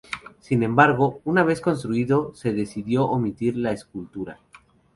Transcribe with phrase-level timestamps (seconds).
[0.39, 4.39] Sin embargo, una vez construido, se decidió omitir la escultura.